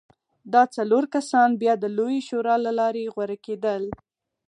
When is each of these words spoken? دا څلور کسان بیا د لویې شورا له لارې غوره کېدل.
دا 0.53 0.63
څلور 0.75 1.03
کسان 1.15 1.49
بیا 1.61 1.73
د 1.79 1.85
لویې 1.97 2.19
شورا 2.27 2.55
له 2.65 2.71
لارې 2.79 3.11
غوره 3.13 3.37
کېدل. 3.45 3.83